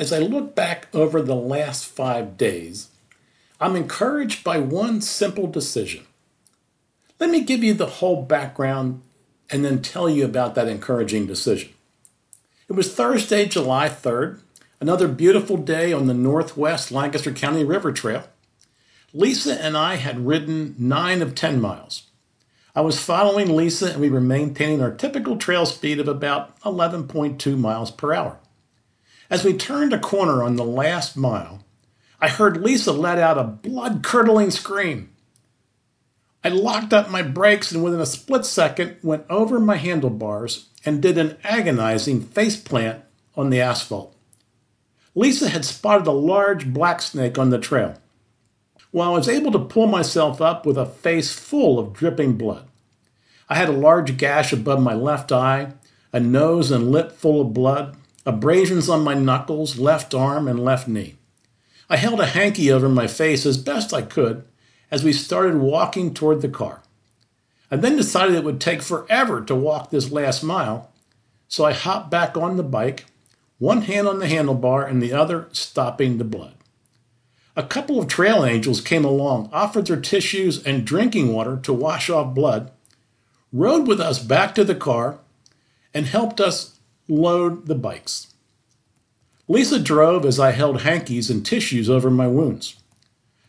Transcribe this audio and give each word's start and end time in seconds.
As 0.00 0.14
I 0.14 0.18
look 0.18 0.54
back 0.54 0.88
over 0.94 1.20
the 1.20 1.34
last 1.34 1.84
five 1.84 2.38
days, 2.38 2.88
I'm 3.60 3.76
encouraged 3.76 4.42
by 4.42 4.56
one 4.56 5.02
simple 5.02 5.46
decision. 5.46 6.06
Let 7.18 7.28
me 7.28 7.42
give 7.42 7.62
you 7.62 7.74
the 7.74 8.00
whole 8.00 8.22
background 8.22 9.02
and 9.50 9.62
then 9.62 9.82
tell 9.82 10.08
you 10.08 10.24
about 10.24 10.54
that 10.54 10.68
encouraging 10.68 11.26
decision. 11.26 11.74
It 12.66 12.72
was 12.72 12.94
Thursday, 12.94 13.44
July 13.44 13.90
3rd, 13.90 14.40
another 14.80 15.06
beautiful 15.06 15.58
day 15.58 15.92
on 15.92 16.06
the 16.06 16.14
Northwest 16.14 16.90
Lancaster 16.90 17.30
County 17.30 17.62
River 17.62 17.92
Trail. 17.92 18.24
Lisa 19.12 19.62
and 19.62 19.76
I 19.76 19.96
had 19.96 20.26
ridden 20.26 20.76
nine 20.78 21.20
of 21.20 21.34
10 21.34 21.60
miles. 21.60 22.04
I 22.74 22.80
was 22.80 22.98
following 22.98 23.54
Lisa 23.54 23.92
and 23.92 24.00
we 24.00 24.08
were 24.08 24.22
maintaining 24.22 24.80
our 24.80 24.92
typical 24.92 25.36
trail 25.36 25.66
speed 25.66 26.00
of 26.00 26.08
about 26.08 26.58
11.2 26.60 27.58
miles 27.58 27.90
per 27.90 28.14
hour. 28.14 28.39
As 29.30 29.44
we 29.44 29.52
turned 29.56 29.92
a 29.92 29.98
corner 29.98 30.42
on 30.42 30.56
the 30.56 30.64
last 30.64 31.16
mile, 31.16 31.64
I 32.20 32.28
heard 32.28 32.60
Lisa 32.60 32.92
let 32.92 33.16
out 33.16 33.38
a 33.38 33.44
blood 33.44 34.02
curdling 34.02 34.50
scream. 34.50 35.10
I 36.42 36.48
locked 36.48 36.92
up 36.92 37.10
my 37.10 37.22
brakes 37.22 37.70
and 37.70 37.84
within 37.84 38.00
a 38.00 38.06
split 38.06 38.44
second 38.44 38.96
went 39.02 39.24
over 39.30 39.60
my 39.60 39.76
handlebars 39.76 40.68
and 40.84 41.00
did 41.00 41.16
an 41.16 41.36
agonizing 41.44 42.22
face 42.22 42.56
plant 42.56 43.04
on 43.36 43.50
the 43.50 43.60
asphalt. 43.60 44.16
Lisa 45.14 45.48
had 45.48 45.64
spotted 45.64 46.08
a 46.08 46.12
large 46.12 46.72
black 46.72 47.00
snake 47.00 47.38
on 47.38 47.50
the 47.50 47.58
trail. 47.58 47.94
While 48.90 49.12
I 49.12 49.18
was 49.18 49.28
able 49.28 49.52
to 49.52 49.58
pull 49.58 49.86
myself 49.86 50.40
up 50.40 50.66
with 50.66 50.76
a 50.76 50.86
face 50.86 51.32
full 51.32 51.78
of 51.78 51.92
dripping 51.92 52.36
blood, 52.36 52.66
I 53.48 53.54
had 53.54 53.68
a 53.68 53.72
large 53.72 54.16
gash 54.16 54.52
above 54.52 54.82
my 54.82 54.94
left 54.94 55.30
eye, 55.30 55.74
a 56.12 56.18
nose 56.18 56.72
and 56.72 56.90
lip 56.90 57.12
full 57.12 57.40
of 57.40 57.54
blood, 57.54 57.96
abrasions 58.26 58.88
on 58.88 59.04
my 59.04 59.14
knuckles, 59.14 59.78
left 59.78 60.14
arm, 60.14 60.46
and 60.46 60.64
left 60.64 60.86
knee. 60.86 61.16
I 61.88 61.96
held 61.96 62.20
a 62.20 62.26
hanky 62.26 62.70
over 62.70 62.88
my 62.88 63.06
face 63.06 63.44
as 63.44 63.56
best 63.56 63.92
I 63.92 64.02
could 64.02 64.44
as 64.90 65.02
we 65.02 65.12
started 65.12 65.56
walking 65.56 66.12
toward 66.12 66.42
the 66.42 66.48
car. 66.48 66.82
I 67.70 67.76
then 67.76 67.96
decided 67.96 68.34
it 68.34 68.44
would 68.44 68.60
take 68.60 68.82
forever 68.82 69.40
to 69.42 69.54
walk 69.54 69.90
this 69.90 70.10
last 70.10 70.42
mile, 70.42 70.90
so 71.48 71.64
I 71.64 71.72
hopped 71.72 72.10
back 72.10 72.36
on 72.36 72.56
the 72.56 72.62
bike, 72.62 73.06
one 73.58 73.82
hand 73.82 74.08
on 74.08 74.18
the 74.18 74.26
handlebar 74.26 74.88
and 74.88 75.02
the 75.02 75.12
other 75.12 75.48
stopping 75.52 76.18
the 76.18 76.24
blood. 76.24 76.54
A 77.56 77.62
couple 77.62 78.00
of 78.00 78.08
trail 78.08 78.44
angels 78.44 78.80
came 78.80 79.04
along, 79.04 79.50
offered 79.52 79.86
their 79.86 80.00
tissues 80.00 80.64
and 80.64 80.84
drinking 80.84 81.32
water 81.32 81.58
to 81.62 81.72
wash 81.72 82.08
off 82.08 82.34
blood, 82.34 82.70
rode 83.52 83.86
with 83.86 84.00
us 84.00 84.18
back 84.18 84.54
to 84.54 84.64
the 84.64 84.74
car, 84.74 85.18
and 85.92 86.06
helped 86.06 86.40
us 86.40 86.79
load 87.10 87.66
the 87.66 87.74
bikes. 87.74 88.28
Lisa 89.48 89.80
drove 89.80 90.24
as 90.24 90.38
I 90.38 90.52
held 90.52 90.82
hankies 90.82 91.28
and 91.28 91.44
tissues 91.44 91.90
over 91.90 92.10
my 92.10 92.28
wounds. 92.28 92.76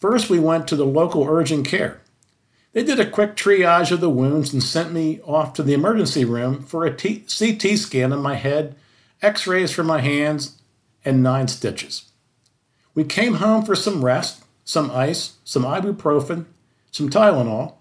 First, 0.00 0.30
we 0.30 0.40
went 0.40 0.66
to 0.68 0.76
the 0.76 0.86
local 0.86 1.28
urgent 1.28 1.66
care. 1.66 2.00
They 2.72 2.82
did 2.82 2.98
a 2.98 3.08
quick 3.08 3.36
triage 3.36 3.92
of 3.92 4.00
the 4.00 4.08
wounds 4.08 4.52
and 4.52 4.62
sent 4.62 4.92
me 4.92 5.20
off 5.20 5.52
to 5.54 5.62
the 5.62 5.74
emergency 5.74 6.24
room 6.24 6.62
for 6.62 6.86
a 6.86 6.96
T- 6.96 7.26
CT 7.28 7.78
scan 7.78 8.12
of 8.12 8.20
my 8.20 8.36
head, 8.36 8.74
x 9.20 9.46
rays 9.46 9.70
for 9.70 9.84
my 9.84 10.00
hands, 10.00 10.60
and 11.04 11.22
nine 11.22 11.48
stitches. 11.48 12.10
We 12.94 13.04
came 13.04 13.34
home 13.34 13.64
for 13.64 13.74
some 13.74 14.04
rest, 14.04 14.42
some 14.64 14.90
ice, 14.90 15.34
some 15.44 15.64
ibuprofen, 15.64 16.46
some 16.90 17.10
Tylenol, 17.10 17.74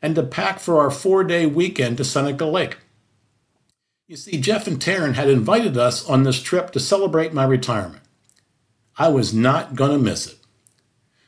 and 0.00 0.14
to 0.14 0.22
pack 0.22 0.58
for 0.58 0.80
our 0.80 0.90
four 0.90 1.22
day 1.22 1.44
weekend 1.46 1.98
to 1.98 2.04
Seneca 2.04 2.46
Lake. 2.46 2.78
You 4.12 4.18
see, 4.18 4.38
Jeff 4.38 4.66
and 4.66 4.78
Taryn 4.78 5.14
had 5.14 5.30
invited 5.30 5.78
us 5.78 6.06
on 6.06 6.22
this 6.22 6.42
trip 6.42 6.70
to 6.72 6.78
celebrate 6.78 7.32
my 7.32 7.46
retirement. 7.46 8.02
I 8.98 9.08
was 9.08 9.32
not 9.32 9.74
going 9.74 9.90
to 9.90 9.96
miss 9.96 10.26
it. 10.26 10.36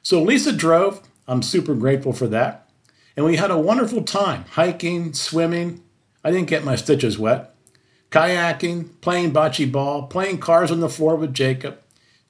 So 0.03 0.21
Lisa 0.21 0.53
drove. 0.53 1.01
I'm 1.27 1.41
super 1.41 1.75
grateful 1.75 2.13
for 2.13 2.27
that. 2.27 2.69
And 3.17 3.25
we 3.25 3.37
had 3.37 3.51
a 3.51 3.57
wonderful 3.57 4.03
time 4.03 4.45
hiking, 4.51 5.15
swimming. 5.15 5.83
I 6.23 6.31
didn't 6.31 6.51
get 6.51 6.63
my 6.63 6.77
stitches 6.77 7.19
wet. 7.19 7.55
Kayaking, 8.11 9.01
playing 9.01 9.33
bocce 9.33 9.73
ball, 9.73 10.07
playing 10.07 10.37
cars 10.37 10.71
on 10.71 10.81
the 10.81 10.91
floor 10.91 11.17
with 11.17 11.33
Jacob, 11.33 11.79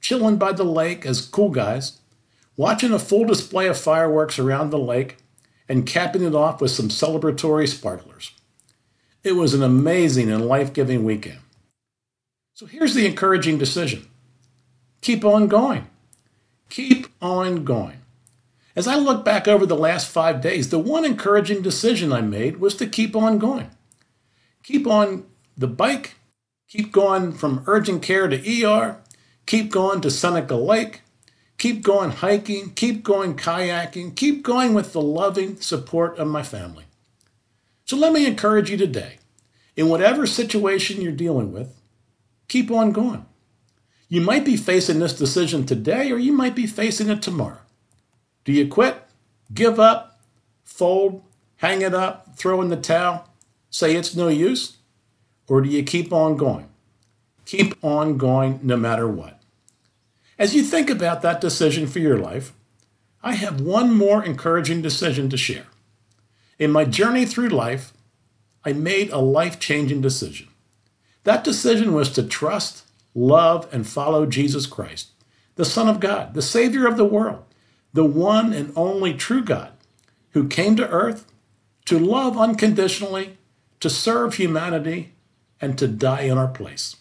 chilling 0.00 0.36
by 0.36 0.52
the 0.52 0.62
lake 0.62 1.04
as 1.04 1.20
cool 1.20 1.50
guys, 1.50 1.98
watching 2.56 2.92
a 2.92 3.00
full 3.00 3.24
display 3.24 3.66
of 3.66 3.76
fireworks 3.76 4.38
around 4.38 4.70
the 4.70 4.78
lake, 4.78 5.16
and 5.68 5.84
capping 5.84 6.22
it 6.22 6.36
off 6.36 6.60
with 6.60 6.70
some 6.70 6.90
celebratory 6.90 7.66
sparklers. 7.66 8.30
It 9.24 9.32
was 9.32 9.54
an 9.54 9.62
amazing 9.62 10.30
and 10.30 10.46
life 10.46 10.74
giving 10.74 11.02
weekend. 11.02 11.38
So 12.52 12.66
here's 12.66 12.94
the 12.94 13.06
encouraging 13.06 13.58
decision 13.58 14.06
keep 15.00 15.24
on 15.24 15.48
going. 15.48 15.88
Keep 16.70 17.08
on 17.20 17.64
going. 17.64 18.00
As 18.76 18.86
I 18.86 18.96
look 18.96 19.24
back 19.24 19.46
over 19.46 19.64
the 19.64 19.76
last 19.76 20.08
five 20.08 20.40
days, 20.40 20.70
the 20.70 20.78
one 20.78 21.04
encouraging 21.04 21.62
decision 21.62 22.12
I 22.12 22.20
made 22.20 22.58
was 22.58 22.74
to 22.76 22.86
keep 22.86 23.14
on 23.14 23.38
going. 23.38 23.70
Keep 24.62 24.86
on 24.86 25.24
the 25.56 25.68
bike, 25.68 26.16
keep 26.68 26.90
going 26.90 27.32
from 27.32 27.62
urgent 27.66 28.02
care 28.02 28.28
to 28.28 28.64
ER, 28.64 28.98
keep 29.46 29.70
going 29.70 30.00
to 30.00 30.10
Seneca 30.10 30.56
Lake, 30.56 31.02
keep 31.58 31.82
going 31.82 32.10
hiking, 32.10 32.70
keep 32.70 33.04
going 33.04 33.36
kayaking, 33.36 34.16
keep 34.16 34.42
going 34.42 34.74
with 34.74 34.92
the 34.92 35.02
loving 35.02 35.60
support 35.60 36.18
of 36.18 36.28
my 36.28 36.42
family. 36.42 36.84
So 37.84 37.96
let 37.96 38.12
me 38.12 38.26
encourage 38.26 38.70
you 38.70 38.76
today. 38.76 39.18
In 39.76 39.88
whatever 39.88 40.26
situation 40.26 41.00
you're 41.00 41.12
dealing 41.12 41.52
with, 41.52 41.80
keep 42.48 42.70
on 42.70 42.92
going. 42.92 43.26
You 44.08 44.20
might 44.20 44.44
be 44.44 44.56
facing 44.56 45.00
this 45.00 45.16
decision 45.16 45.66
today 45.66 46.10
or 46.12 46.18
you 46.18 46.32
might 46.32 46.54
be 46.54 46.66
facing 46.66 47.08
it 47.10 47.20
tomorrow. 47.20 47.58
Do 48.44 48.52
you 48.52 48.68
quit, 48.68 49.02
give 49.52 49.80
up, 49.80 50.20
fold, 50.62 51.22
hang 51.56 51.82
it 51.82 51.94
up, 51.94 52.36
throw 52.36 52.62
in 52.62 52.68
the 52.68 52.76
towel, 52.76 53.28
say 53.70 53.96
it's 53.96 54.14
no 54.14 54.28
use? 54.28 54.76
Or 55.48 55.60
do 55.60 55.68
you 55.68 55.82
keep 55.82 56.12
on 56.12 56.36
going? 56.36 56.68
Keep 57.44 57.82
on 57.84 58.16
going 58.16 58.60
no 58.62 58.76
matter 58.76 59.08
what. 59.08 59.42
As 60.38 60.54
you 60.54 60.62
think 60.62 60.88
about 60.88 61.22
that 61.22 61.40
decision 61.40 61.86
for 61.86 61.98
your 61.98 62.18
life, 62.18 62.52
I 63.22 63.34
have 63.34 63.60
one 63.60 63.94
more 63.94 64.24
encouraging 64.24 64.82
decision 64.82 65.28
to 65.30 65.36
share. 65.36 65.66
In 66.58 66.70
my 66.70 66.84
journey 66.84 67.26
through 67.26 67.48
life, 67.48 67.92
I 68.64 68.72
made 68.72 69.10
a 69.10 69.18
life 69.18 69.58
changing 69.58 70.00
decision. 70.00 70.48
That 71.24 71.44
decision 71.44 71.94
was 71.94 72.10
to 72.10 72.22
trust, 72.22 72.84
love, 73.14 73.68
and 73.72 73.86
follow 73.86 74.26
Jesus 74.26 74.66
Christ, 74.66 75.10
the 75.56 75.64
Son 75.64 75.88
of 75.88 76.00
God, 76.00 76.34
the 76.34 76.42
Savior 76.42 76.86
of 76.86 76.96
the 76.96 77.04
world, 77.04 77.44
the 77.92 78.04
one 78.04 78.52
and 78.52 78.72
only 78.76 79.14
true 79.14 79.42
God 79.42 79.72
who 80.30 80.48
came 80.48 80.76
to 80.76 80.88
earth 80.88 81.26
to 81.86 81.98
love 81.98 82.36
unconditionally, 82.36 83.38
to 83.80 83.90
serve 83.90 84.34
humanity, 84.34 85.12
and 85.60 85.78
to 85.78 85.86
die 85.86 86.22
in 86.22 86.38
our 86.38 86.48
place. 86.48 86.96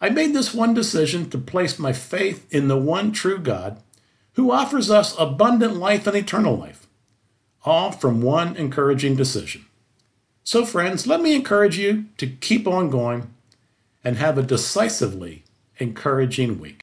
I 0.00 0.10
made 0.10 0.34
this 0.34 0.54
one 0.54 0.74
decision 0.74 1.30
to 1.30 1.38
place 1.38 1.78
my 1.78 1.92
faith 1.92 2.46
in 2.52 2.68
the 2.68 2.76
one 2.76 3.12
true 3.12 3.38
God 3.38 3.82
who 4.34 4.50
offers 4.50 4.90
us 4.90 5.14
abundant 5.18 5.76
life 5.76 6.06
and 6.06 6.16
eternal 6.16 6.56
life, 6.56 6.85
all 7.66 7.90
from 7.90 8.22
one 8.22 8.56
encouraging 8.56 9.16
decision. 9.16 9.66
So, 10.44 10.64
friends, 10.64 11.06
let 11.06 11.20
me 11.20 11.34
encourage 11.34 11.76
you 11.76 12.04
to 12.18 12.28
keep 12.28 12.68
on 12.68 12.88
going 12.88 13.34
and 14.04 14.16
have 14.16 14.38
a 14.38 14.42
decisively 14.42 15.42
encouraging 15.78 16.60
week. 16.60 16.74